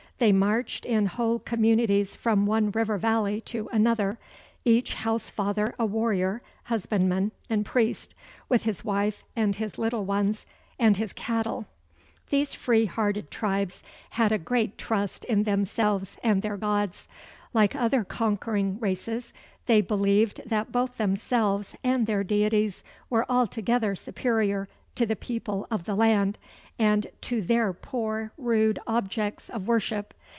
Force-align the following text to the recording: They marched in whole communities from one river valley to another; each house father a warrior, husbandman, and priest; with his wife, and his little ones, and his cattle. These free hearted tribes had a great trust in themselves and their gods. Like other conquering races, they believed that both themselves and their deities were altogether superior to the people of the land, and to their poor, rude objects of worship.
They 0.19 0.31
marched 0.31 0.85
in 0.85 1.07
whole 1.07 1.39
communities 1.39 2.13
from 2.15 2.45
one 2.45 2.69
river 2.69 2.99
valley 2.99 3.41
to 3.45 3.67
another; 3.73 4.19
each 4.63 4.93
house 4.93 5.31
father 5.31 5.73
a 5.79 5.85
warrior, 5.87 6.43
husbandman, 6.65 7.31
and 7.49 7.65
priest; 7.65 8.13
with 8.47 8.61
his 8.61 8.85
wife, 8.85 9.23
and 9.35 9.55
his 9.55 9.79
little 9.79 10.05
ones, 10.05 10.45
and 10.77 10.95
his 10.97 11.11
cattle. 11.11 11.65
These 12.29 12.53
free 12.53 12.85
hearted 12.85 13.31
tribes 13.31 13.81
had 14.11 14.31
a 14.31 14.37
great 14.37 14.77
trust 14.77 15.25
in 15.25 15.41
themselves 15.41 16.17
and 16.21 16.43
their 16.43 16.55
gods. 16.55 17.07
Like 17.51 17.73
other 17.75 18.03
conquering 18.03 18.79
races, 18.79 19.33
they 19.65 19.81
believed 19.81 20.39
that 20.45 20.71
both 20.71 20.97
themselves 20.97 21.75
and 21.83 22.05
their 22.05 22.23
deities 22.23 22.83
were 23.09 23.25
altogether 23.27 23.95
superior 23.95 24.69
to 24.93 25.05
the 25.05 25.15
people 25.15 25.65
of 25.71 25.85
the 25.85 25.95
land, 25.95 26.37
and 26.77 27.07
to 27.21 27.41
their 27.41 27.71
poor, 27.71 28.33
rude 28.37 28.77
objects 28.85 29.49
of 29.49 29.65
worship. 29.67 30.13